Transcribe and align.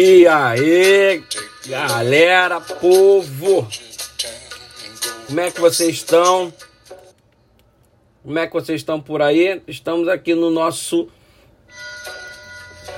E 0.00 0.28
aí, 0.28 1.24
galera, 1.66 2.60
povo, 2.60 3.66
como 5.26 5.40
é 5.40 5.50
que 5.50 5.60
vocês 5.60 5.96
estão? 5.96 6.52
Como 8.22 8.38
é 8.38 8.46
que 8.46 8.52
vocês 8.52 8.80
estão 8.80 9.00
por 9.00 9.20
aí? 9.20 9.60
Estamos 9.66 10.06
aqui 10.06 10.36
no 10.36 10.50
nosso, 10.50 11.08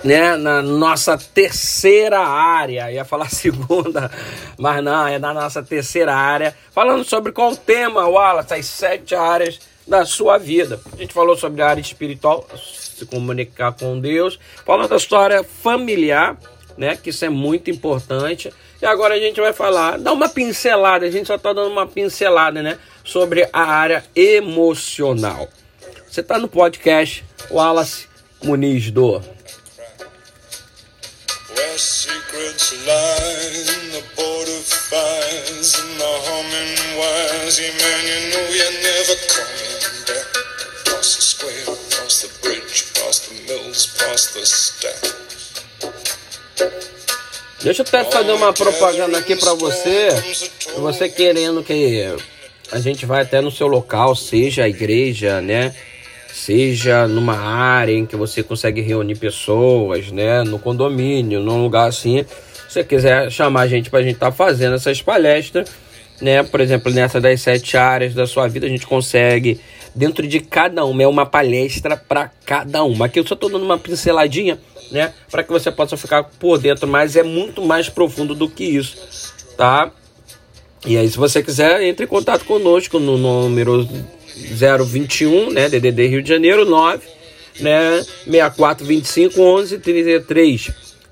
né, 0.05 0.37
na 0.37 0.61
nossa 0.61 1.17
terceira 1.17 2.21
área. 2.21 2.93
Ia 2.93 3.07
falar 3.07 3.31
segunda, 3.33 4.11
mas 4.59 4.85
não, 4.85 5.07
é 5.07 5.19
na 5.19 5.33
nossa 5.33 5.63
terceira 5.63 6.15
área. 6.15 6.55
Falando 6.71 7.03
sobre 7.05 7.33
qual 7.33 7.57
tema, 7.57 8.07
Wallace? 8.07 8.53
As 8.53 8.67
sete 8.67 9.15
áreas 9.15 9.59
da 9.89 10.05
sua 10.05 10.37
vida. 10.37 10.79
A 10.93 10.97
gente 10.97 11.15
falou 11.15 11.35
sobre 11.35 11.63
a 11.63 11.69
área 11.69 11.81
espiritual, 11.81 12.47
se 12.63 13.07
comunicar 13.07 13.73
com 13.73 13.99
Deus. 13.99 14.39
Falando 14.67 14.91
da 14.91 14.97
história 14.97 15.43
familiar, 15.43 16.37
né, 16.77 16.97
que 16.97 17.11
isso 17.11 17.25
é 17.25 17.29
muito 17.29 17.71
importante. 17.71 18.53
E 18.81 18.87
agora 18.87 19.15
a 19.15 19.19
gente 19.19 19.41
vai 19.41 19.53
falar, 19.53 19.99
dar 19.99 20.13
uma 20.13 20.29
pincelada, 20.29 21.07
a 21.07 21.11
gente 21.11 21.27
só 21.27 21.35
está 21.35 21.53
dando 21.53 21.71
uma 21.71 21.87
pincelada, 21.87 22.63
né? 22.63 22.79
Sobre 23.05 23.49
a 23.53 23.63
área 23.63 24.05
emocional. 24.15 25.49
Você 26.09 26.21
está 26.21 26.39
no 26.39 26.49
podcast 26.49 27.25
Wallace 27.51 28.07
Muniz 28.43 28.91
do. 28.91 29.21
Secrets 31.77 32.75
the 42.21 42.29
bridge, 42.43 42.85
across 42.91 43.29
the 43.29 43.35
mills, 43.47 43.87
past 43.99 44.35
the. 44.35 45.30
Deixa 47.63 47.83
eu 47.83 47.87
até 47.87 48.05
fazer 48.05 48.33
uma 48.33 48.53
propaganda 48.53 49.19
aqui 49.19 49.37
para 49.37 49.53
você, 49.55 50.09
você 50.79 51.09
querendo 51.09 51.63
que 51.63 52.07
a 52.73 52.79
gente 52.79 53.05
vai 53.05 53.23
até 53.23 53.41
no 53.41 53.51
seu 53.51 53.67
local, 53.67 54.15
seja 54.17 54.65
a 54.65 54.69
igreja, 54.69 55.41
né? 55.41 55.75
Seja 56.33 57.07
numa 57.07 57.37
área 57.37 57.93
em 57.93 58.07
que 58.07 58.17
você 58.17 58.43
consegue 58.43 58.81
reunir 58.81 59.17
pessoas, 59.17 60.11
né? 60.11 60.43
No 60.45 60.59
condomínio, 60.59 61.41
num 61.41 61.63
lugar 61.63 61.89
assim. 61.89 62.25
Se 62.69 62.75
você 62.75 62.85
quiser 62.85 63.31
chamar 63.31 63.63
a 63.63 63.67
gente 63.67 63.91
para 63.91 63.99
a 63.99 64.03
gente 64.03 64.15
estar 64.15 64.31
tá 64.31 64.33
fazendo 64.33 64.77
essas 64.77 65.03
palestras, 65.03 65.69
né? 66.21 66.43
Por 66.43 66.61
exemplo, 66.61 66.93
nessa 66.93 67.21
das 67.21 67.41
sete 67.41 67.77
áreas 67.77 68.15
da 68.15 68.27
sua 68.27 68.47
vida, 68.47 68.67
a 68.67 68.71
gente 68.71 68.87
consegue, 68.87 69.61
dentro 69.95 70.27
de 70.27 70.41
cada 70.41 70.85
uma, 70.85 71.03
é 71.03 71.07
uma 71.07 71.27
palestra 71.27 71.97
para 71.97 72.31
cada 72.45 72.85
uma. 72.85 73.07
Aqui 73.07 73.19
eu 73.19 73.27
só 73.27 73.35
estou 73.35 73.51
dando 73.51 73.65
uma 73.65 73.79
pinceladinha 73.79 74.59
né? 74.91 75.13
Para 75.31 75.43
que 75.43 75.51
você 75.51 75.71
possa 75.71 75.97
ficar 75.97 76.25
por 76.25 76.59
dentro, 76.59 76.87
mas 76.89 77.17
é 77.17 77.23
muito 77.23 77.63
mais 77.63 77.89
profundo 77.89 78.35
do 78.35 78.49
que 78.49 78.65
isso, 78.65 78.97
tá? 79.57 79.91
E 80.85 80.97
aí, 80.97 81.09
se 81.09 81.17
você 81.17 81.43
quiser, 81.43 81.83
entre 81.83 82.07
em 82.07 82.09
contato 82.09 82.45
conosco 82.45 82.99
no 82.99 83.17
número 83.17 83.87
021, 84.87 85.51
né? 85.51 85.69
DDD 85.69 86.07
Rio 86.07 86.23
de 86.23 86.29
Janeiro 86.29 86.65
9, 86.65 87.07
né? 87.61 88.03
6425 88.25 89.41
11 89.41 89.79
33. 89.79 90.71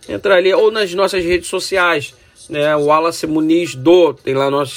Entra 0.09 0.37
ali 0.37 0.53
ou 0.55 0.71
nas 0.71 0.93
nossas 0.95 1.23
redes 1.23 1.49
sociais, 1.49 2.15
né? 2.49 2.75
O 2.77 2.87
Wallace 2.87 3.27
Muniz 3.27 3.75
do, 3.75 4.15
tem 4.15 4.35
lá 4.35 4.51
nosso 4.51 4.75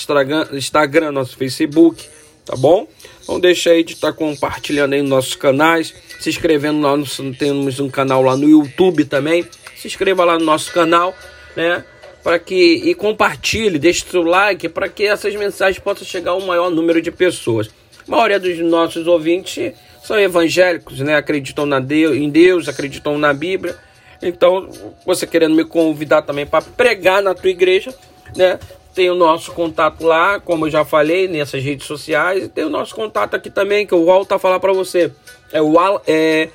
Instagram, 0.51 1.11
nosso 1.11 1.37
Facebook, 1.37 2.05
tá 2.45 2.55
bom? 2.55 2.87
Então 3.23 3.39
deixa 3.39 3.71
aí 3.71 3.83
de 3.83 3.93
estar 3.93 4.11
tá 4.11 4.13
compartilhando 4.13 4.93
aí 4.93 5.01
nos 5.01 5.09
nossos 5.09 5.35
canais, 5.35 5.93
se 6.19 6.29
inscrevendo 6.29 6.81
lá, 6.81 6.97
no, 6.97 7.05
temos 7.35 7.79
um 7.79 7.89
canal 7.89 8.21
lá 8.21 8.35
no 8.35 8.47
YouTube 8.49 9.05
também. 9.05 9.45
Se 9.75 9.87
inscreva 9.87 10.23
lá 10.23 10.37
no 10.37 10.45
nosso 10.45 10.71
canal, 10.71 11.15
né? 11.55 11.83
Para 12.23 12.37
que 12.37 12.55
e 12.55 12.93
compartilhe, 12.93 13.79
deixe 13.79 14.05
seu 14.09 14.21
like 14.21 14.69
para 14.69 14.87
que 14.87 15.05
essas 15.05 15.35
mensagens 15.35 15.79
possam 15.79 16.05
chegar 16.05 16.31
ao 16.31 16.41
maior 16.41 16.69
número 16.69 17.01
de 17.01 17.11
pessoas. 17.11 17.69
A 18.07 18.11
maioria 18.11 18.39
dos 18.39 18.57
nossos 18.59 19.07
ouvintes 19.07 19.73
são 20.03 20.19
evangélicos, 20.19 20.99
né? 20.99 21.15
Acreditam 21.15 21.65
na 21.65 21.79
Deus, 21.79 22.15
em 22.15 22.29
Deus, 22.29 22.67
acreditam 22.67 23.17
na 23.17 23.33
Bíblia. 23.33 23.75
Então, 24.21 24.69
você 25.05 25.25
querendo 25.25 25.55
me 25.55 25.65
convidar 25.65 26.21
também 26.21 26.45
para 26.45 26.61
pregar 26.61 27.23
na 27.23 27.33
tua 27.33 27.49
igreja, 27.49 27.93
né? 28.35 28.59
Tem 28.93 29.09
o 29.09 29.15
nosso 29.15 29.51
contato 29.53 30.03
lá, 30.03 30.39
como 30.39 30.65
eu 30.65 30.69
já 30.69 30.83
falei, 30.83 31.27
nessas 31.27 31.63
redes 31.63 31.85
sociais. 31.85 32.43
E 32.43 32.49
tem 32.49 32.65
o 32.65 32.69
nosso 32.69 32.93
contato 32.93 33.35
aqui 33.35 33.49
também, 33.49 33.87
que 33.87 33.93
eu 33.93 34.05
volto 34.05 34.31
a 34.33 34.39
falar 34.39 34.59
para 34.59 34.73
você. 34.73 35.11
É 35.51 35.61
o 35.61 35.73
é, 36.05 36.49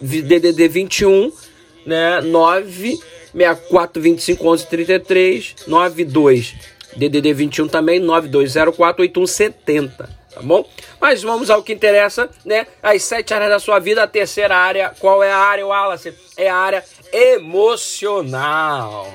DDD 0.00 0.68
21, 0.68 1.32
né? 1.86 2.20
9 2.20 2.98
64 3.32 4.02
25 4.02 4.48
11 4.48 4.66
33 4.66 5.54
92. 5.66 6.54
DDD 6.96 7.32
21 7.32 7.68
também, 7.68 7.98
9204 8.00 9.02
8170. 9.02 10.22
Tá 10.34 10.40
bom? 10.40 10.66
Mas 11.00 11.22
vamos 11.22 11.50
ao 11.50 11.62
que 11.62 11.72
interessa, 11.74 12.28
né? 12.44 12.66
As 12.82 13.02
sete 13.02 13.34
áreas 13.34 13.50
da 13.50 13.58
sua 13.58 13.78
vida, 13.78 14.02
a 14.02 14.06
terceira 14.06 14.56
área, 14.56 14.94
qual 14.98 15.22
é 15.22 15.30
a 15.30 15.36
área, 15.36 15.66
Wallace? 15.66 16.14
É 16.36 16.48
a 16.48 16.56
área 16.56 16.82
emocional. 17.12 19.06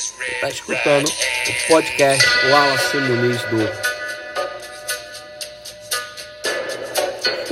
Está 0.00 0.48
escutando 0.48 1.06
o 1.06 1.68
podcast 1.68 2.26
Wallace 2.48 2.96
Muniz 2.96 3.42
do. 3.42 3.58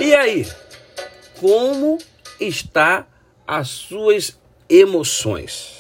E 0.02 0.14
aí, 0.14 0.48
como 1.38 1.98
está 2.40 3.06
as 3.46 3.68
suas 3.68 4.40
emoções? 4.66 5.74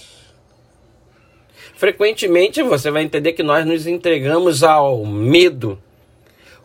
Frequentemente 1.74 2.62
você 2.62 2.90
vai 2.90 3.02
entender 3.02 3.32
que 3.32 3.42
nós 3.42 3.64
nos 3.64 3.86
entregamos 3.86 4.62
ao 4.62 5.06
medo. 5.06 5.82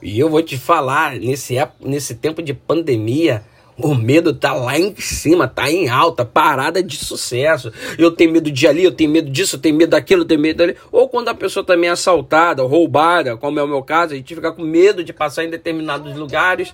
E 0.01 0.19
eu 0.19 0.29
vou 0.29 0.43
te 0.43 0.57
falar, 0.57 1.15
nesse, 1.15 1.55
nesse 1.79 2.15
tempo 2.15 2.41
de 2.41 2.53
pandemia, 2.53 3.45
o 3.77 3.95
medo 3.95 4.33
tá 4.33 4.53
lá 4.53 4.77
em 4.77 4.95
cima, 4.95 5.47
tá 5.47 5.69
em 5.69 5.89
alta, 5.89 6.23
parada 6.23 6.81
de 6.83 6.97
sucesso. 6.97 7.71
Eu 7.97 8.11
tenho 8.11 8.31
medo 8.31 8.51
de 8.51 8.67
ali, 8.67 8.83
eu 8.83 8.91
tenho 8.91 9.09
medo 9.09 9.29
disso, 9.29 9.55
eu 9.55 9.59
tenho 9.59 9.75
medo 9.75 9.91
daquilo, 9.91 10.21
eu 10.21 10.27
tenho 10.27 10.39
medo 10.39 10.57
dali. 10.57 10.77
Ou 10.91 11.09
quando 11.09 11.29
a 11.29 11.35
pessoa 11.35 11.65
também 11.65 11.89
é 11.89 11.93
assaltada, 11.93 12.63
roubada, 12.63 13.35
como 13.37 13.59
é 13.59 13.63
o 13.63 13.67
meu 13.67 13.81
caso, 13.81 14.13
a 14.13 14.15
gente 14.15 14.35
fica 14.35 14.51
com 14.51 14.63
medo 14.63 15.03
de 15.03 15.11
passar 15.11 15.43
em 15.43 15.49
determinados 15.49 16.15
lugares, 16.15 16.73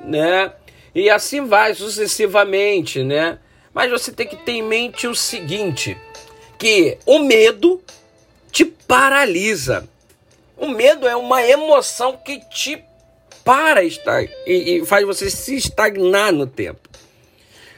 né? 0.00 0.52
E 0.94 1.10
assim 1.10 1.46
vai 1.46 1.74
sucessivamente, 1.74 3.02
né? 3.02 3.38
Mas 3.74 3.90
você 3.90 4.10
tem 4.10 4.26
que 4.26 4.36
ter 4.36 4.52
em 4.52 4.62
mente 4.62 5.06
o 5.06 5.14
seguinte, 5.14 5.96
que 6.58 6.98
o 7.04 7.20
medo 7.20 7.80
te 8.50 8.64
paralisa. 8.64 9.88
O 10.56 10.68
medo 10.68 11.06
é 11.06 11.14
uma 11.14 11.42
emoção 11.42 12.16
que 12.16 12.40
te 12.48 12.82
para 13.48 13.82
estar 13.82 14.22
e, 14.46 14.76
e 14.76 14.84
faz 14.84 15.06
você 15.06 15.30
se 15.30 15.56
estagnar 15.56 16.30
no 16.34 16.46
tempo. 16.46 16.86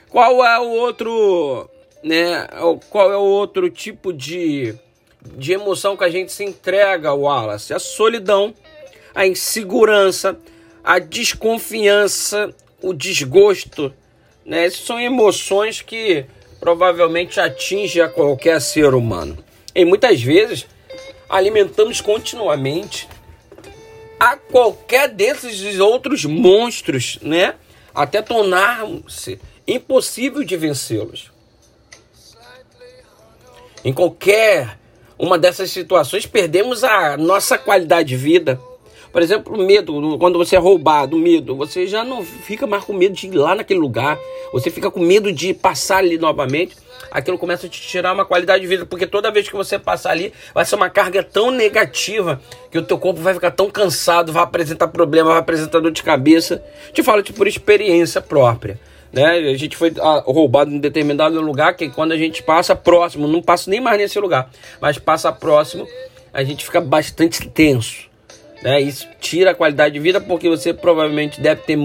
Qual 0.08 0.44
é 0.44 0.58
o 0.58 0.68
outro, 0.68 1.70
né? 2.02 2.44
Qual 2.90 3.12
é 3.12 3.16
o 3.16 3.20
outro 3.20 3.70
tipo 3.70 4.12
de, 4.12 4.74
de 5.36 5.52
emoção 5.52 5.96
que 5.96 6.02
a 6.02 6.10
gente 6.10 6.32
se 6.32 6.42
entrega, 6.42 7.14
Wallace? 7.14 7.72
A 7.72 7.78
solidão, 7.78 8.52
a 9.14 9.28
insegurança, 9.28 10.36
a 10.82 10.98
desconfiança, 10.98 12.52
o 12.82 12.92
desgosto, 12.92 13.94
né? 14.44 14.66
Essas 14.66 14.80
são 14.80 14.98
emoções 14.98 15.80
que 15.80 16.26
provavelmente 16.58 17.38
atingem 17.38 18.02
a 18.02 18.08
qualquer 18.08 18.60
ser 18.60 18.92
humano. 18.92 19.38
E 19.72 19.84
muitas 19.84 20.20
vezes 20.20 20.66
alimentamos 21.28 22.00
continuamente 22.00 23.08
a 24.20 24.36
qualquer 24.36 25.08
desses 25.08 25.80
outros 25.80 26.26
monstros, 26.26 27.18
né? 27.22 27.54
Até 27.94 28.20
tornar-se 28.20 29.40
impossível 29.66 30.44
de 30.44 30.58
vencê-los. 30.58 31.32
Em 33.82 33.94
qualquer 33.94 34.78
uma 35.18 35.38
dessas 35.38 35.70
situações, 35.70 36.26
perdemos 36.26 36.84
a 36.84 37.16
nossa 37.16 37.56
qualidade 37.56 38.10
de 38.10 38.16
vida. 38.16 38.60
Por 39.12 39.22
exemplo, 39.22 39.56
medo, 39.56 40.18
quando 40.18 40.38
você 40.38 40.56
é 40.56 40.58
roubado, 40.58 41.16
medo, 41.16 41.56
você 41.56 41.86
já 41.86 42.04
não 42.04 42.24
fica 42.24 42.66
mais 42.66 42.84
com 42.84 42.92
medo 42.92 43.14
de 43.14 43.26
ir 43.26 43.32
lá 43.32 43.54
naquele 43.54 43.80
lugar, 43.80 44.18
você 44.52 44.70
fica 44.70 44.90
com 44.90 45.00
medo 45.00 45.32
de 45.32 45.52
passar 45.52 45.98
ali 45.98 46.16
novamente 46.16 46.76
aquilo 47.10 47.38
começa 47.38 47.66
a 47.66 47.68
te 47.68 47.80
tirar 47.80 48.12
uma 48.12 48.24
qualidade 48.24 48.62
de 48.62 48.68
vida, 48.68 48.86
porque 48.86 49.06
toda 49.06 49.30
vez 49.30 49.48
que 49.48 49.56
você 49.56 49.78
passar 49.78 50.10
ali, 50.10 50.32
vai 50.54 50.64
ser 50.64 50.76
uma 50.76 50.88
carga 50.88 51.22
tão 51.22 51.50
negativa 51.50 52.40
que 52.70 52.78
o 52.78 52.82
teu 52.82 52.98
corpo 52.98 53.20
vai 53.20 53.34
ficar 53.34 53.50
tão 53.50 53.68
cansado, 53.70 54.32
vai 54.32 54.42
apresentar 54.42 54.88
problema, 54.88 55.30
vai 55.30 55.38
apresentar 55.38 55.80
dor 55.80 55.90
de 55.90 56.02
cabeça. 56.02 56.62
Te 56.92 57.02
falo 57.02 57.22
por 57.34 57.46
experiência 57.46 58.20
própria. 58.20 58.78
Né? 59.12 59.24
A 59.24 59.56
gente 59.56 59.76
foi 59.76 59.92
ah, 60.00 60.22
roubado 60.24 60.70
em 60.70 60.78
determinado 60.78 61.40
lugar 61.40 61.74
que 61.74 61.88
quando 61.88 62.12
a 62.12 62.16
gente 62.16 62.42
passa 62.42 62.76
próximo, 62.76 63.26
não 63.26 63.42
passa 63.42 63.68
nem 63.68 63.80
mais 63.80 63.98
nesse 63.98 64.18
lugar, 64.20 64.48
mas 64.80 64.98
passa 64.98 65.32
próximo, 65.32 65.86
a 66.32 66.44
gente 66.44 66.64
fica 66.64 66.80
bastante 66.80 67.48
tenso. 67.48 68.09
Né? 68.62 68.80
Isso 68.80 69.08
tira 69.20 69.52
a 69.52 69.54
qualidade 69.54 69.94
de 69.94 70.00
vida 70.00 70.20
porque 70.20 70.48
você 70.48 70.74
provavelmente 70.74 71.40
deve 71.40 71.62
ter 71.62 71.78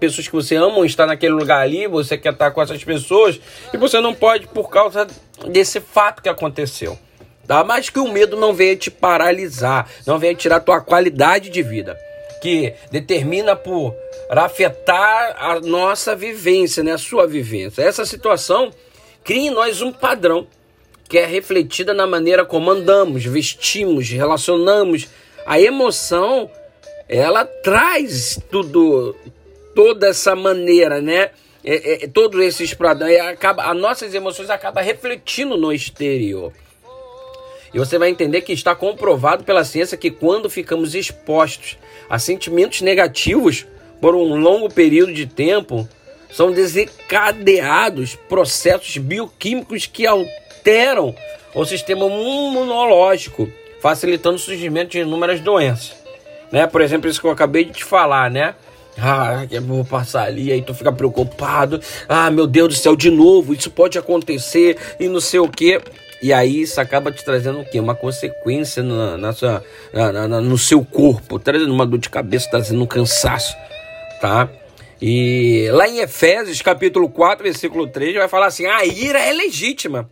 pessoas 0.00 0.26
que 0.26 0.34
você 0.34 0.56
ama 0.56 0.86
estar 0.86 1.06
naquele 1.06 1.34
lugar 1.34 1.60
ali, 1.60 1.86
você 1.86 2.16
quer 2.16 2.32
estar 2.32 2.50
com 2.50 2.62
essas 2.62 2.82
pessoas 2.82 3.38
e 3.72 3.76
você 3.76 4.00
não 4.00 4.14
pode 4.14 4.46
por 4.48 4.70
causa 4.70 5.06
desse 5.46 5.80
fato 5.80 6.22
que 6.22 6.28
aconteceu. 6.28 6.98
Tá? 7.46 7.62
Mas 7.62 7.90
que 7.90 7.98
o 7.98 8.10
medo 8.10 8.36
não 8.36 8.54
venha 8.54 8.74
te 8.74 8.90
paralisar, 8.90 9.86
não 10.06 10.18
venha 10.18 10.34
tirar 10.34 10.56
a 10.56 10.60
tua 10.60 10.80
qualidade 10.80 11.50
de 11.50 11.62
vida, 11.62 11.98
que 12.40 12.72
determina 12.90 13.54
por 13.54 13.94
afetar 14.30 15.36
a 15.38 15.60
nossa 15.60 16.16
vivência, 16.16 16.82
né? 16.82 16.92
a 16.92 16.98
sua 16.98 17.26
vivência. 17.26 17.82
Essa 17.82 18.06
situação 18.06 18.70
cria 19.22 19.48
em 19.48 19.50
nós 19.50 19.82
um 19.82 19.92
padrão 19.92 20.46
que 21.06 21.18
é 21.18 21.26
refletida 21.26 21.92
na 21.92 22.06
maneira 22.06 22.46
como 22.46 22.70
andamos, 22.70 23.24
vestimos, 23.26 24.08
relacionamos. 24.08 25.06
A 25.46 25.60
emoção, 25.60 26.50
ela 27.08 27.44
traz 27.44 28.38
tudo, 28.50 29.14
toda 29.74 30.08
essa 30.08 30.34
maneira, 30.34 31.00
né? 31.00 31.30
É, 31.66 32.04
é, 32.04 32.08
todos 32.08 32.40
esses 32.42 32.74
padrões, 32.74 33.18
acaba, 33.20 33.64
as 33.64 33.76
nossas 33.76 34.14
emoções 34.14 34.50
acabam 34.50 34.84
refletindo 34.84 35.56
no 35.56 35.72
exterior. 35.72 36.52
E 37.72 37.78
você 37.78 37.98
vai 37.98 38.08
entender 38.08 38.42
que 38.42 38.52
está 38.52 38.74
comprovado 38.74 39.44
pela 39.44 39.64
ciência 39.64 39.98
que 39.98 40.10
quando 40.10 40.48
ficamos 40.48 40.94
expostos 40.94 41.76
a 42.08 42.18
sentimentos 42.18 42.82
negativos 42.82 43.66
por 44.00 44.14
um 44.14 44.36
longo 44.36 44.72
período 44.72 45.12
de 45.12 45.26
tempo, 45.26 45.88
são 46.30 46.52
desencadeados 46.52 48.14
processos 48.28 48.96
bioquímicos 48.98 49.86
que 49.86 50.06
alteram 50.06 51.14
o 51.54 51.64
sistema 51.64 52.04
imunológico, 52.06 53.50
facilitando 53.84 54.36
o 54.36 54.38
surgimento 54.38 54.92
de 54.92 55.00
inúmeras 55.00 55.40
doenças. 55.40 55.94
Né? 56.50 56.66
Por 56.66 56.80
exemplo, 56.80 57.06
isso 57.06 57.20
que 57.20 57.26
eu 57.26 57.30
acabei 57.30 57.66
de 57.66 57.72
te 57.72 57.84
falar, 57.84 58.30
né? 58.30 58.54
Ah, 58.96 59.46
eu 59.50 59.60
vou 59.60 59.84
passar 59.84 60.22
ali, 60.22 60.50
aí 60.50 60.62
tu 60.62 60.72
fica 60.72 60.90
preocupado. 60.90 61.78
Ah, 62.08 62.30
meu 62.30 62.46
Deus 62.46 62.68
do 62.68 62.74
céu, 62.80 62.96
de 62.96 63.10
novo, 63.10 63.52
isso 63.52 63.70
pode 63.70 63.98
acontecer 63.98 64.78
e 64.98 65.06
não 65.06 65.20
sei 65.20 65.38
o 65.38 65.48
que. 65.50 65.82
E 66.22 66.32
aí 66.32 66.62
isso 66.62 66.80
acaba 66.80 67.12
te 67.12 67.22
trazendo 67.22 67.60
o 67.60 67.64
quê? 67.66 67.78
Uma 67.78 67.94
consequência 67.94 68.82
na, 68.82 69.18
na 69.18 69.32
sua, 69.34 69.62
na, 69.92 70.28
na, 70.28 70.40
no 70.40 70.56
seu 70.56 70.82
corpo, 70.82 71.38
trazendo 71.38 71.70
uma 71.70 71.84
dor 71.84 71.98
de 71.98 72.08
cabeça, 72.08 72.48
trazendo 72.50 72.82
um 72.82 72.86
cansaço, 72.86 73.54
tá? 74.18 74.48
E 75.02 75.68
lá 75.72 75.86
em 75.86 75.98
Efésios, 75.98 76.62
capítulo 76.62 77.10
4, 77.10 77.44
versículo 77.44 77.86
3, 77.86 78.14
vai 78.14 78.28
falar 78.28 78.46
assim: 78.46 78.64
a 78.64 78.82
ira 78.86 79.20
é 79.20 79.32
legítima. 79.34 80.08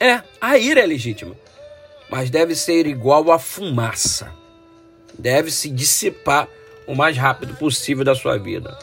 É, 0.00 0.22
a 0.40 0.56
ira 0.58 0.80
é 0.80 0.86
legítima, 0.86 1.34
mas 2.08 2.30
deve 2.30 2.54
ser 2.54 2.86
igual 2.86 3.30
a 3.32 3.38
fumaça. 3.38 4.32
Deve 5.18 5.50
se 5.50 5.68
dissipar 5.68 6.48
o 6.86 6.94
mais 6.94 7.16
rápido 7.16 7.54
possível 7.56 8.04
da 8.04 8.14
sua 8.14 8.38
vida. 8.38 8.78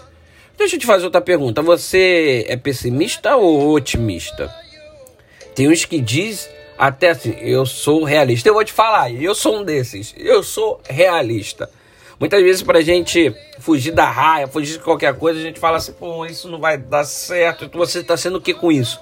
Deixa 0.57 0.75
eu 0.75 0.79
te 0.79 0.85
fazer 0.85 1.05
outra 1.05 1.21
pergunta. 1.21 1.61
Você 1.61 2.45
é 2.47 2.57
pessimista 2.57 3.35
ou 3.35 3.73
otimista? 3.73 4.53
Tem 5.53 5.69
uns 5.69 5.85
que 5.85 5.99
diz 5.99 6.49
até 6.77 7.09
assim, 7.11 7.35
eu 7.39 7.65
sou 7.65 8.03
realista. 8.03 8.49
Eu 8.49 8.53
vou 8.53 8.63
te 8.63 8.73
falar, 8.73 9.11
eu 9.11 9.33
sou 9.33 9.59
um 9.59 9.63
desses. 9.63 10.13
Eu 10.17 10.43
sou 10.43 10.81
realista. 10.89 11.69
Muitas 12.19 12.41
vezes 12.41 12.61
para 12.61 12.79
a 12.79 12.81
gente 12.81 13.33
fugir 13.59 13.91
da 13.91 14.09
raia, 14.09 14.47
fugir 14.47 14.77
de 14.77 14.83
qualquer 14.83 15.13
coisa, 15.15 15.39
a 15.39 15.43
gente 15.43 15.59
fala 15.59 15.77
assim, 15.77 15.93
pô, 15.93 16.25
isso 16.25 16.49
não 16.49 16.59
vai 16.59 16.77
dar 16.77 17.03
certo. 17.03 17.69
Você 17.77 17.99
está 17.99 18.15
sendo 18.15 18.37
o 18.37 18.41
que 18.41 18.53
com 18.53 18.71
isso? 18.71 18.99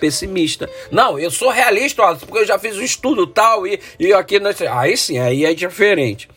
Pessimista. 0.00 0.68
Não, 0.90 1.18
eu 1.18 1.30
sou 1.30 1.50
realista, 1.50 2.14
porque 2.16 2.38
eu 2.38 2.46
já 2.46 2.58
fiz 2.58 2.76
um 2.76 2.82
estudo 2.82 3.26
tal 3.26 3.66
e, 3.66 3.80
e 3.98 4.12
aqui... 4.12 4.40
Aí 4.70 4.96
sim, 4.96 5.18
aí 5.18 5.44
é 5.44 5.54
diferente. 5.54 6.28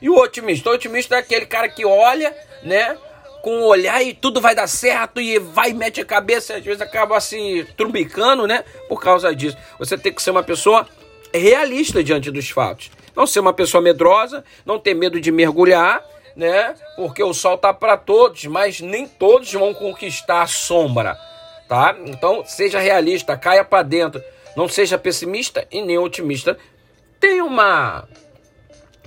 E 0.00 0.08
o 0.08 0.16
otimista? 0.18 0.70
O 0.70 0.74
otimista 0.74 1.16
é 1.16 1.18
aquele 1.18 1.46
cara 1.46 1.68
que 1.68 1.84
olha, 1.84 2.34
né? 2.62 2.96
com 3.42 3.58
o 3.58 3.66
olhar 3.66 4.00
e 4.02 4.14
tudo 4.14 4.40
vai 4.40 4.54
dar 4.54 4.68
certo 4.68 5.20
e 5.20 5.36
vai 5.38 5.72
mete 5.72 6.00
a 6.00 6.04
cabeça 6.04 6.52
e 6.52 6.56
às 6.56 6.64
vezes 6.64 6.80
acaba 6.80 7.16
assim 7.16 7.66
trumbicando, 7.76 8.46
né? 8.46 8.64
Por 8.88 9.02
causa 9.02 9.34
disso. 9.34 9.56
Você 9.80 9.98
tem 9.98 10.12
que 10.12 10.22
ser 10.22 10.30
uma 10.30 10.44
pessoa 10.44 10.86
realista 11.34 12.04
diante 12.04 12.30
dos 12.30 12.48
fatos. 12.48 12.90
Não 13.16 13.26
ser 13.26 13.40
uma 13.40 13.52
pessoa 13.52 13.82
medrosa, 13.82 14.44
não 14.64 14.78
ter 14.78 14.94
medo 14.94 15.20
de 15.20 15.32
mergulhar, 15.32 16.02
né? 16.36 16.74
Porque 16.96 17.22
o 17.22 17.34
sol 17.34 17.58
tá 17.58 17.74
para 17.74 17.96
todos, 17.96 18.44
mas 18.46 18.80
nem 18.80 19.06
todos 19.06 19.52
vão 19.52 19.74
conquistar 19.74 20.42
a 20.42 20.46
sombra, 20.46 21.18
tá? 21.72 21.96
Então, 22.04 22.44
seja 22.44 22.78
realista, 22.78 23.34
caia 23.34 23.64
para 23.64 23.82
dentro. 23.82 24.22
Não 24.54 24.68
seja 24.68 24.98
pessimista 24.98 25.66
e 25.72 25.80
nem 25.80 25.96
otimista. 25.96 26.58
Tem 27.18 27.40
uma 27.40 28.06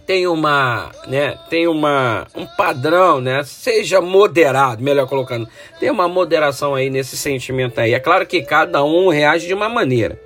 tem 0.04 0.26
uma, 0.26 0.92
né, 1.08 1.38
tem 1.48 1.68
uma 1.68 2.26
um 2.34 2.44
padrão, 2.46 3.22
né? 3.22 3.44
Seja 3.44 4.02
moderado, 4.02 4.82
melhor 4.82 5.08
colocando. 5.08 5.48
Tem 5.80 5.92
uma 5.92 6.08
moderação 6.08 6.74
aí 6.74 6.90
nesse 6.90 7.16
sentimento 7.16 7.80
aí. 7.80 7.94
É 7.94 8.00
claro 8.00 8.26
que 8.26 8.42
cada 8.42 8.84
um 8.84 9.10
reage 9.10 9.46
de 9.46 9.54
uma 9.54 9.70
maneira. 9.70 10.20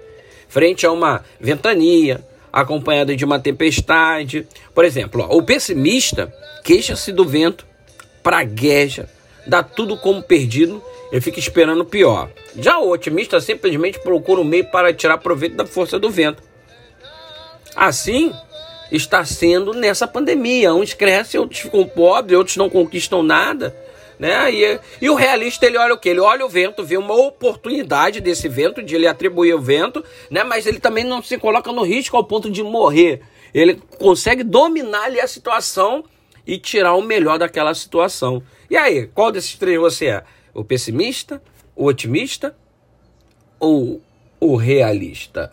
Frente 0.48 0.86
a 0.86 0.94
uma 0.94 1.22
ventania, 1.42 2.24
acompanhado 2.54 3.14
de 3.18 3.26
uma 3.26 3.38
tempestade. 3.40 4.48
Por 4.74 4.86
exemplo, 4.86 5.28
ó, 5.30 5.36
o 5.36 5.44
pessimista 5.44 6.34
queixa-se 6.64 7.12
do 7.12 7.26
vento, 7.26 7.66
pragueja, 8.24 9.10
dá 9.46 9.62
tudo 9.62 9.98
como 9.98 10.24
perdido, 10.24 10.82
ele 11.12 11.22
fica 11.22 11.40
esperando 11.40 11.82
o 11.82 11.86
pior. 11.86 12.30
Já 12.58 12.78
o 12.78 12.90
otimista 12.90 13.40
simplesmente 13.40 14.00
procura 14.00 14.42
um 14.42 14.44
meio 14.44 14.66
para 14.66 14.94
tirar 14.94 15.18
proveito 15.18 15.56
da 15.56 15.66
força 15.66 15.98
do 15.98 16.10
vento. 16.10 16.44
Assim, 17.76 18.34
está 18.92 19.24
sendo 19.26 19.74
nessa 19.74 20.08
pandemia. 20.08 20.74
Uns 20.74 20.94
crescem, 20.94 21.40
outros 21.40 21.60
ficam 21.60 21.86
pobres, 21.88 22.38
outros 22.38 22.58
não 22.58 22.70
conquistam 22.70 23.24
nada. 23.24 23.76
Né? 24.20 24.52
E, 24.54 24.80
e 25.02 25.10
o 25.10 25.16
realista 25.16 25.66
ele 25.66 25.78
olha 25.78 25.94
o 25.94 25.98
que? 25.98 26.10
Ele 26.10 26.20
olha 26.20 26.46
o 26.46 26.50
vento, 26.50 26.84
vê 26.84 26.98
uma 26.98 27.16
oportunidade 27.16 28.20
desse 28.20 28.50
vento, 28.50 28.84
de 28.84 28.94
ele 28.94 29.08
atribuir 29.08 29.54
o 29.54 29.62
vento, 29.62 30.04
né? 30.30 30.44
mas 30.44 30.66
ele 30.66 30.80
também 30.80 31.06
não 31.06 31.24
se 31.24 31.38
coloca 31.38 31.72
no 31.72 31.84
risco 31.84 32.18
ao 32.18 32.24
ponto 32.24 32.52
de 32.52 32.62
morrer. 32.62 33.22
Ele 33.54 33.82
consegue 33.98 34.44
dominar 34.44 35.06
ali 35.06 35.20
a 35.22 35.28
situação 35.28 36.04
e 36.46 36.58
tirar 36.58 36.96
o 36.96 37.02
melhor 37.02 37.40
daquela 37.40 37.74
situação. 37.74 38.44
E 38.70 38.76
aí, 38.76 39.08
qual 39.08 39.32
desses 39.32 39.56
três 39.56 39.80
você 39.80 40.08
é? 40.08 40.24
O 40.54 40.64
pessimista, 40.64 41.42
o 41.76 41.86
otimista 41.86 42.56
ou 43.60 44.02
o 44.40 44.56
realista? 44.56 45.52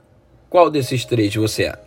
Qual 0.49 0.71
desses 0.71 1.05
três 1.05 1.35
você 1.35 1.65
é? 1.65 1.87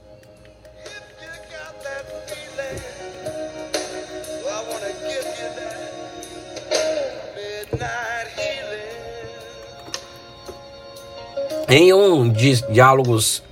Em 11.72 11.94
um 11.94 12.28
diálogos, 12.30 13.44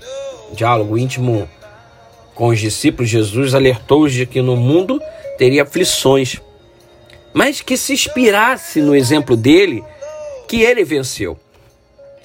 diálogo 0.51 0.97
íntimo 0.97 1.47
com 2.33 2.47
os 2.47 2.59
discípulos, 2.59 3.09
Jesus 3.09 3.53
alertou-os 3.53 4.11
de 4.11 4.25
que 4.25 4.41
no 4.41 4.55
mundo 4.55 4.99
teria 5.37 5.61
aflições, 5.61 6.41
mas 7.33 7.61
que 7.61 7.77
se 7.77 7.93
inspirasse 7.93 8.81
no 8.81 8.95
exemplo 8.95 9.35
dele, 9.35 9.83
que 10.47 10.61
ele 10.61 10.83
venceu. 10.83 11.37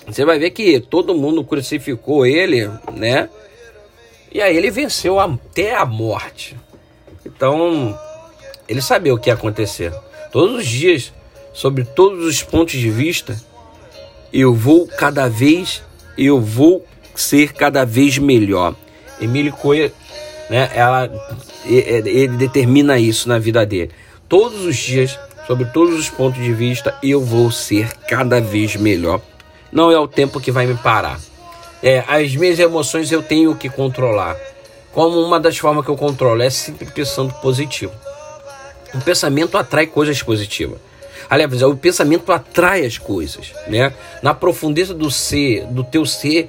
Você 0.06 0.24
vai 0.24 0.38
ver 0.38 0.50
que 0.50 0.80
todo 0.80 1.14
mundo 1.14 1.44
crucificou 1.44 2.26
ele, 2.26 2.68
né? 2.92 3.28
E 4.32 4.40
aí 4.40 4.56
ele 4.56 4.70
venceu 4.70 5.20
até 5.20 5.74
a 5.74 5.84
morte. 5.84 6.56
Então, 7.24 7.98
ele 8.68 8.80
sabia 8.80 9.14
o 9.14 9.18
que 9.18 9.30
ia 9.30 9.34
acontecer. 9.34 9.92
Todos 10.32 10.56
os 10.56 10.66
dias, 10.66 11.12
sobre 11.52 11.84
todos 11.84 12.24
os 12.24 12.42
pontos 12.42 12.74
de 12.74 12.90
vista, 12.90 13.38
eu 14.32 14.54
vou 14.54 14.86
cada 14.86 15.28
vez, 15.28 15.82
eu 16.16 16.40
vou 16.40 16.84
ser 17.14 17.52
cada 17.52 17.84
vez 17.84 18.16
melhor. 18.18 18.74
Emílio 19.20 19.52
Coelho, 19.52 19.92
né, 20.48 20.70
ela, 20.74 21.10
ele 21.66 22.36
determina 22.36 22.98
isso 22.98 23.28
na 23.28 23.38
vida 23.38 23.64
dele. 23.66 23.90
Todos 24.32 24.64
os 24.64 24.76
dias, 24.76 25.20
sobre 25.46 25.66
todos 25.66 25.94
os 25.94 26.08
pontos 26.08 26.42
de 26.42 26.54
vista, 26.54 26.96
eu 27.02 27.20
vou 27.20 27.50
ser 27.50 27.92
cada 28.08 28.40
vez 28.40 28.74
melhor. 28.76 29.20
Não 29.70 29.92
é 29.92 29.98
o 29.98 30.08
tempo 30.08 30.40
que 30.40 30.50
vai 30.50 30.64
me 30.64 30.74
parar. 30.74 31.20
É, 31.82 32.02
as 32.08 32.34
minhas 32.34 32.58
emoções 32.58 33.12
eu 33.12 33.22
tenho 33.22 33.54
que 33.54 33.68
controlar. 33.68 34.34
Como 34.90 35.20
uma 35.20 35.38
das 35.38 35.58
formas 35.58 35.84
que 35.84 35.90
eu 35.90 35.98
controlo 35.98 36.40
é 36.40 36.48
sempre 36.48 36.86
pensando 36.86 37.30
positivo. 37.42 37.92
O 38.94 39.02
pensamento 39.02 39.58
atrai 39.58 39.86
coisas 39.86 40.22
positivas. 40.22 40.78
Aliás, 41.28 41.60
o 41.60 41.76
pensamento 41.76 42.32
atrai 42.32 42.86
as 42.86 42.96
coisas, 42.96 43.52
né? 43.66 43.92
Na 44.22 44.32
profundeza 44.32 44.94
do 44.94 45.10
ser, 45.10 45.66
do 45.66 45.84
teu 45.84 46.06
ser, 46.06 46.48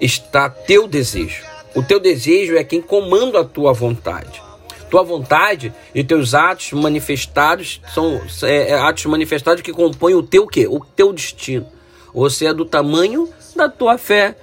está 0.00 0.50
teu 0.50 0.88
desejo. 0.88 1.44
O 1.72 1.84
teu 1.84 2.00
desejo 2.00 2.56
é 2.56 2.64
quem 2.64 2.82
comanda 2.82 3.42
a 3.42 3.44
tua 3.44 3.72
vontade. 3.72 4.44
Tua 4.90 5.02
vontade 5.02 5.72
e 5.94 6.04
teus 6.04 6.34
atos 6.34 6.72
manifestados 6.72 7.80
são 7.92 8.20
é, 8.42 8.70
é, 8.70 8.74
atos 8.74 9.04
manifestados 9.06 9.62
que 9.62 9.72
compõem 9.72 10.14
o 10.14 10.22
teu 10.22 10.46
quê? 10.46 10.66
O 10.66 10.80
teu 10.80 11.12
destino. 11.12 11.66
Você 12.14 12.46
é 12.46 12.54
do 12.54 12.64
tamanho 12.64 13.28
da 13.54 13.68
tua 13.68 13.98
fé. 13.98 14.36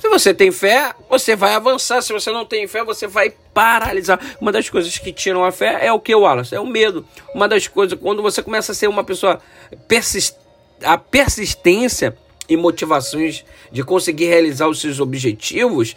Você 0.00 0.08
você 0.08 0.34
tem 0.34 0.50
fé, 0.50 0.94
você 1.08 1.36
vai 1.36 1.54
avançar. 1.54 2.02
Se 2.02 2.12
você 2.12 2.30
não 2.30 2.44
tem 2.44 2.66
fé, 2.66 2.82
você 2.82 3.06
vai 3.06 3.32
paralisar. 3.54 4.18
Uma 4.40 4.50
das 4.50 4.68
coisas 4.68 4.98
que 4.98 5.12
tiram 5.12 5.44
a 5.44 5.52
fé 5.52 5.86
é 5.86 5.92
o 5.92 6.00
que, 6.00 6.14
Wallace? 6.14 6.54
É 6.54 6.60
o 6.60 6.66
medo. 6.66 7.06
Uma 7.34 7.48
das 7.48 7.68
coisas, 7.68 7.98
quando 7.98 8.20
você 8.20 8.42
começa 8.42 8.72
a 8.72 8.74
ser 8.74 8.88
uma 8.88 9.04
pessoa 9.04 9.40
persistente, 9.86 10.42
a 10.82 10.98
persistência 10.98 12.16
e 12.48 12.56
motivações 12.56 13.44
de 13.70 13.84
conseguir 13.84 14.26
realizar 14.26 14.66
os 14.66 14.80
seus 14.80 14.98
objetivos, 14.98 15.94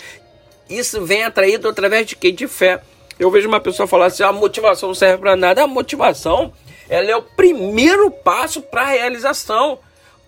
isso 0.69 1.03
vem 1.03 1.23
atraído 1.23 1.67
através 1.67 2.05
de 2.05 2.15
quê? 2.15 2.31
De 2.31 2.47
fé. 2.47 2.81
Eu 3.19 3.31
vejo 3.31 3.47
uma 3.47 3.59
pessoa 3.59 3.87
falar 3.87 4.07
assim: 4.07 4.23
a 4.23 4.31
motivação 4.31 4.89
não 4.89 4.95
serve 4.95 5.17
para 5.19 5.35
nada. 5.35 5.63
A 5.63 5.67
motivação 5.67 6.53
ela 6.89 7.09
é 7.09 7.15
o 7.15 7.21
primeiro 7.21 8.11
passo 8.11 8.61
para 8.61 8.81
a 8.81 8.87
realização. 8.87 9.79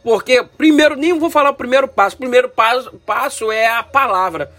Porque, 0.04 0.44
primeiro, 0.58 0.96
nem 0.96 1.18
vou 1.18 1.30
falar 1.30 1.50
o 1.50 1.56
primeiro 1.56 1.88
passo. 1.88 2.16
O 2.16 2.20
primeiro 2.20 2.50
passo, 2.50 2.94
passo 3.06 3.52
é 3.52 3.68
a 3.68 3.84
palavra. 3.84 4.52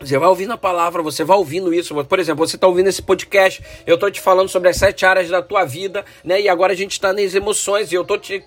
Você 0.00 0.16
vai 0.16 0.28
ouvindo 0.30 0.54
a 0.54 0.56
palavra, 0.56 1.02
você 1.02 1.22
vai 1.22 1.36
ouvindo 1.36 1.74
isso. 1.74 1.94
Por 2.04 2.18
exemplo, 2.18 2.46
você 2.46 2.56
está 2.56 2.66
ouvindo 2.66 2.88
esse 2.88 3.02
podcast, 3.02 3.62
eu 3.86 3.96
estou 3.96 4.10
te 4.10 4.18
falando 4.18 4.48
sobre 4.48 4.70
as 4.70 4.78
sete 4.78 5.04
áreas 5.04 5.28
da 5.28 5.42
tua 5.42 5.66
vida, 5.66 6.06
né? 6.24 6.40
E 6.40 6.48
agora 6.48 6.72
a 6.72 6.76
gente 6.76 6.92
está 6.92 7.12
nas 7.12 7.34
emoções, 7.34 7.92
e 7.92 7.96
eu 7.96 8.00
estou 8.00 8.16
te 8.16 8.42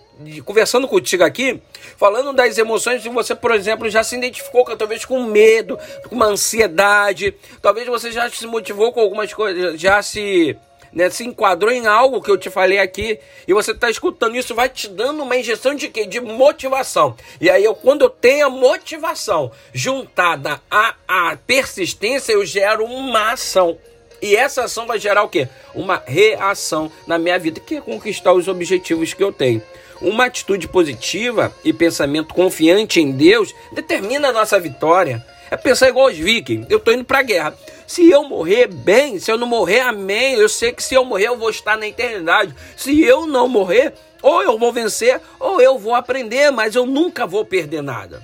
conversando 0.45 0.87
contigo 0.87 1.23
aqui, 1.23 1.61
falando 1.95 2.33
das 2.33 2.57
emoções, 2.57 3.05
e 3.05 3.09
você, 3.09 3.35
por 3.35 3.51
exemplo, 3.51 3.87
já 3.87 4.03
se 4.03 4.15
identificou 4.15 4.65
talvez 4.75 5.05
com 5.05 5.23
medo, 5.25 5.77
com 6.09 6.15
uma 6.15 6.25
ansiedade, 6.25 7.35
talvez 7.61 7.85
você 7.87 8.11
já 8.11 8.27
se 8.31 8.47
motivou 8.47 8.91
com 8.91 9.01
algumas 9.01 9.31
coisas, 9.31 9.79
já 9.79 10.01
se 10.01 10.57
né, 10.93 11.09
se 11.09 11.23
enquadrou 11.23 11.71
em 11.71 11.87
algo 11.87 12.21
que 12.21 12.29
eu 12.29 12.37
te 12.37 12.49
falei 12.49 12.79
aqui 12.79 13.19
e 13.47 13.53
você 13.53 13.71
está 13.71 13.89
escutando 13.89 14.35
isso, 14.35 14.55
vai 14.55 14.69
te 14.69 14.87
dando 14.87 15.23
uma 15.23 15.35
injeção 15.35 15.75
de 15.75 15.89
quê? 15.89 16.05
De 16.05 16.19
motivação. 16.19 17.15
E 17.41 17.49
aí, 17.49 17.63
eu, 17.63 17.75
quando 17.75 18.03
eu 18.03 18.09
tenho 18.09 18.47
a 18.47 18.49
motivação 18.49 19.51
juntada 19.73 20.61
à, 20.69 20.95
à 21.07 21.35
persistência, 21.35 22.33
eu 22.33 22.45
gero 22.45 22.85
uma 22.85 23.33
ação. 23.33 23.77
E 24.21 24.37
essa 24.37 24.63
ação 24.63 24.85
vai 24.85 24.97
gerar 24.99 25.23
o 25.23 25.29
quê? 25.29 25.49
Uma 25.75 26.01
reação 26.05 26.89
na 27.05 27.17
minha 27.17 27.37
vida, 27.37 27.59
que 27.59 27.75
é 27.75 27.81
conquistar 27.81 28.31
os 28.31 28.47
objetivos 28.47 29.13
que 29.13 29.23
eu 29.23 29.33
tenho. 29.33 29.61
Uma 30.01 30.25
atitude 30.25 30.67
positiva 30.67 31.53
e 31.63 31.73
pensamento 31.73 32.33
confiante 32.33 33.01
em 33.01 33.11
Deus 33.11 33.53
determina 33.73 34.29
a 34.29 34.31
nossa 34.31 34.59
vitória. 34.59 35.25
É 35.51 35.57
pensar 35.57 35.89
igual 35.89 36.07
os 36.07 36.17
vikings. 36.17 36.65
Eu 36.69 36.77
estou 36.77 36.93
indo 36.93 37.03
para 37.03 37.19
a 37.19 37.23
guerra. 37.23 37.55
Se 37.87 38.09
eu 38.09 38.23
morrer, 38.23 38.67
bem. 38.67 39.19
Se 39.19 39.31
eu 39.31 39.37
não 39.37 39.47
morrer, 39.47 39.81
amém. 39.81 40.35
Eu 40.35 40.49
sei 40.49 40.71
que 40.71 40.83
se 40.83 40.95
eu 40.95 41.05
morrer, 41.05 41.27
eu 41.27 41.37
vou 41.37 41.49
estar 41.49 41.77
na 41.77 41.87
eternidade. 41.87 42.55
Se 42.75 43.03
eu 43.03 43.25
não 43.25 43.47
morrer, 43.47 43.93
ou 44.21 44.41
eu 44.41 44.57
vou 44.57 44.71
vencer, 44.71 45.21
ou 45.39 45.61
eu 45.61 45.77
vou 45.77 45.93
aprender, 45.93 46.51
mas 46.51 46.75
eu 46.75 46.85
nunca 46.85 47.27
vou 47.27 47.43
perder 47.45 47.81
nada. 47.81 48.23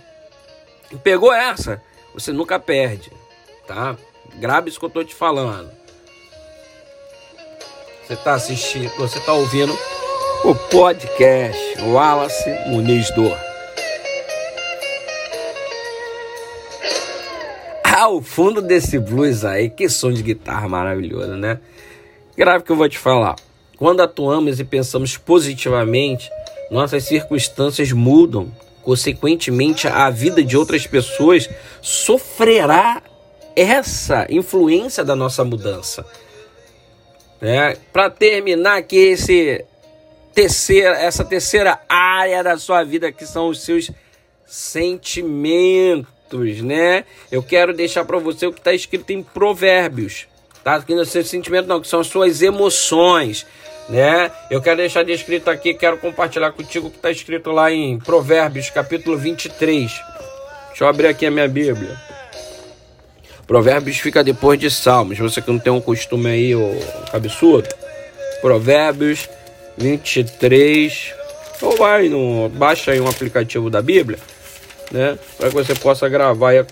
Pegou 1.04 1.34
essa? 1.34 1.82
Você 2.14 2.32
nunca 2.32 2.60
perde, 2.60 3.12
tá? 3.68 3.96
Grave 4.36 4.70
isso 4.70 4.80
que 4.80 4.86
eu 4.86 4.88
estou 4.88 5.04
te 5.04 5.14
falando. 5.14 5.72
Você 8.06 8.14
está 8.14 8.34
assistindo, 8.34 8.90
você 8.98 9.20
está 9.20 9.34
ouvindo 9.34 9.78
o 10.44 10.56
podcast 10.56 11.80
Wallace 11.82 12.50
Muniz 12.68 13.12
Dor. 13.12 13.49
Ao 18.00 18.22
fundo 18.22 18.62
desse 18.62 18.98
blues 18.98 19.44
aí, 19.44 19.70
que 19.70 19.90
som 19.90 20.12
de 20.12 20.24
guitarra 20.24 20.68
maravilhoso, 20.70 21.36
né? 21.36 21.60
Grave 22.38 22.64
que 22.64 22.72
eu 22.72 22.76
vou 22.76 22.88
te 22.88 22.98
falar. 22.98 23.36
Quando 23.78 24.02
atuamos 24.02 24.60
e 24.60 24.64
pensamos 24.64 25.18
positivamente, 25.18 26.30
nossas 26.72 27.04
circunstâncias 27.04 27.92
mudam. 27.92 28.52
Consequentemente, 28.82 29.88
a 29.88 30.10
vida 30.10 30.44
de 30.44 30.56
outras 30.56 30.88
pessoas 30.88 31.50
sofrerá 31.82 33.04
essa 33.56 34.26
influência 34.30 35.04
da 35.04 35.16
nossa 35.16 35.44
mudança. 35.44 36.06
É, 37.42 37.78
Para 37.92 38.10
terminar 38.10 38.78
aqui 38.78 38.98
esse 38.98 39.66
terceira, 40.34 40.98
essa 40.98 41.26
terceira 41.26 41.80
área 41.88 42.42
da 42.44 42.58
sua 42.58 42.84
vida 42.84 43.12
que 43.12 43.26
são 43.26 43.50
os 43.50 43.62
seus 43.62 43.92
sentimentos 44.46 46.19
né? 46.38 47.06
Eu 47.32 47.42
quero 47.42 47.74
deixar 47.74 48.06
para 48.06 48.18
você 48.18 48.48
o 48.48 48.54
que 48.54 48.60
está 48.60 48.74
escrito 48.74 49.12
em 49.12 49.24
Provérbios, 49.24 50.28
tá? 50.64 50.82
Que 50.82 50.94
não 50.94 51.02
é 51.02 51.06
seu 51.06 51.24
sentimento 51.24 51.68
não, 51.68 51.82
que 51.82 51.88
são 51.88 52.00
as 52.00 52.08
suas 52.08 52.42
emoções, 52.42 53.46
né? 53.88 54.32
Eu 54.50 54.62
quero 54.62 54.78
deixar 54.78 55.04
descrito 55.04 55.50
aqui, 55.50 55.74
quero 55.74 55.98
compartilhar 55.98 56.52
contigo 56.52 56.88
o 56.88 56.92
que 56.92 56.98
está 56.98 57.12
escrito 57.12 57.52
lá 57.52 57.72
em 57.72 58.00
Provérbios, 58.00 58.70
capítulo 58.70 59.18
23. 59.18 59.92
Deixa 60.70 60.84
eu 60.84 60.88
abrir 60.88 61.08
aqui 61.08 61.26
a 61.26 61.32
minha 61.32 61.48
Bíblia. 61.48 61.98
Provérbios 63.48 63.98
fica 63.98 64.24
depois 64.24 64.60
de 64.60 64.70
Salmos. 64.70 65.18
Você 65.18 65.42
que 65.42 65.52
não 65.52 65.58
tem 65.58 65.74
um 65.74 65.82
costume 65.82 66.30
aí, 66.30 66.56
o 66.56 66.78
cabeçudo. 67.12 67.68
Provérbios 68.42 69.28
23. 69.76 71.14
Ou 71.62 71.76
vai 71.76 72.08
no. 72.08 72.48
Baixa 72.50 72.92
aí 72.92 73.02
um 73.02 73.08
aplicativo 73.08 73.70
da 73.70 73.82
Bíblia 73.82 74.20
né? 74.92 75.18
Para 75.38 75.50
que 75.50 75.56
você 75.56 75.76
possa 75.76 76.08
gravar 76.10 76.54
e 76.54 76.66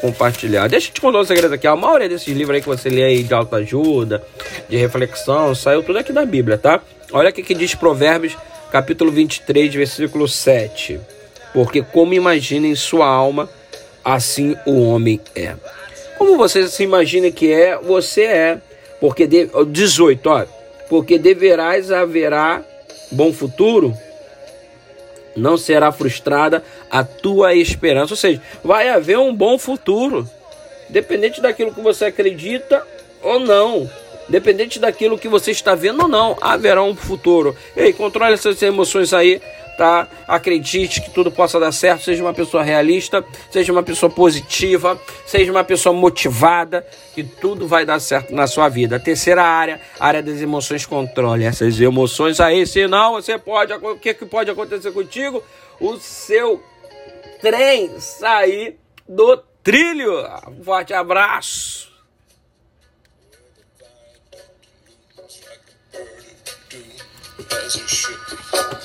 compartilhar. 0.00 0.68
Deixa 0.68 0.88
eu 0.88 0.94
te 0.94 1.00
contar 1.00 1.20
um 1.20 1.24
segredo 1.24 1.54
aqui. 1.54 1.66
A 1.66 1.76
maioria 1.76 2.08
desses 2.08 2.28
livros 2.28 2.56
aí 2.56 2.62
que 2.62 2.68
você 2.68 2.88
lê 2.88 3.02
aí 3.02 3.22
de 3.22 3.34
autoajuda, 3.34 4.22
de 4.68 4.76
reflexão, 4.76 5.54
saiu 5.54 5.82
tudo 5.82 5.98
aqui 5.98 6.12
da 6.12 6.24
Bíblia, 6.24 6.58
tá? 6.58 6.80
Olha 7.12 7.30
o 7.30 7.32
que 7.32 7.54
diz 7.54 7.74
Provérbios, 7.74 8.36
capítulo 8.70 9.10
23, 9.10 9.74
versículo 9.74 10.26
7. 10.26 11.00
Porque 11.52 11.82
como 11.82 12.14
imagina 12.14 12.66
em 12.66 12.74
sua 12.74 13.06
alma, 13.06 13.48
assim 14.04 14.56
o 14.66 14.82
homem 14.82 15.20
é. 15.34 15.54
Como 16.18 16.36
você 16.36 16.66
se 16.68 16.82
imagina 16.82 17.30
que 17.30 17.52
é, 17.52 17.76
você 17.78 18.22
é. 18.22 18.58
Porque 19.00 19.26
de, 19.26 19.50
18, 19.68 20.26
ó. 20.28 20.44
Porque 20.88 21.18
deverás 21.18 21.92
haverá 21.92 22.62
bom 23.10 23.32
futuro 23.32 23.94
não 25.36 25.56
será 25.56 25.90
frustrada 25.92 26.62
a 26.90 27.04
tua 27.04 27.54
esperança. 27.54 28.12
Ou 28.12 28.16
seja, 28.16 28.40
vai 28.62 28.88
haver 28.88 29.18
um 29.18 29.34
bom 29.34 29.58
futuro, 29.58 30.28
dependente 30.88 31.40
daquilo 31.40 31.72
que 31.72 31.80
você 31.80 32.06
acredita 32.06 32.86
ou 33.22 33.40
não. 33.40 33.90
Dependente 34.28 34.78
daquilo 34.78 35.18
que 35.18 35.28
você 35.28 35.50
está 35.50 35.74
vendo 35.74 36.02
ou 36.02 36.08
não, 36.08 36.36
haverá 36.40 36.82
um 36.82 36.96
futuro. 36.96 37.54
Ei, 37.76 37.92
controle 37.92 38.32
essas 38.32 38.60
emoções 38.62 39.12
aí 39.12 39.40
tá? 39.76 40.08
Acredite 40.26 41.00
que 41.00 41.10
tudo 41.10 41.30
possa 41.30 41.58
dar 41.60 41.72
certo, 41.72 42.04
seja 42.04 42.22
uma 42.22 42.34
pessoa 42.34 42.62
realista, 42.62 43.24
seja 43.50 43.72
uma 43.72 43.82
pessoa 43.82 44.10
positiva, 44.10 45.00
seja 45.26 45.50
uma 45.50 45.64
pessoa 45.64 45.92
motivada, 45.92 46.86
que 47.14 47.22
tudo 47.22 47.66
vai 47.66 47.84
dar 47.84 48.00
certo 48.00 48.34
na 48.34 48.46
sua 48.46 48.68
vida. 48.68 48.96
A 48.96 49.00
terceira 49.00 49.42
área, 49.42 49.80
área 49.98 50.22
das 50.22 50.40
emoções, 50.40 50.86
controle 50.86 51.44
essas 51.44 51.80
emoções 51.80 52.40
aí, 52.40 52.66
senão 52.66 53.12
você 53.12 53.38
pode, 53.38 53.72
o 53.72 53.96
que, 53.96 54.14
que 54.14 54.26
pode 54.26 54.50
acontecer 54.50 54.92
contigo? 54.92 55.42
O 55.80 55.96
seu 55.96 56.62
trem 57.40 57.98
sair 57.98 58.78
do 59.08 59.36
trilho. 59.62 60.26
Um 60.48 60.64
forte 60.64 60.94
abraço. 60.94 61.92
As 67.66 68.83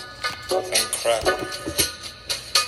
and 0.52 0.92
crack. 0.98 1.24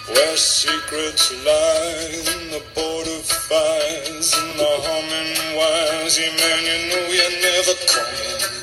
Where 0.07 0.37
secrets 0.37 1.31
lie 1.45 2.09
in 2.13 2.51
the 2.51 2.63
border 2.75 3.21
fires 3.23 4.33
and 4.35 4.59
the 4.59 4.71
humming 4.85 5.57
wires. 5.57 6.19
Yeah, 6.19 6.29
man, 6.37 6.65
you 6.65 6.77
know 6.89 7.07
you're 7.09 7.41
never 7.41 7.73
coming 7.87 8.60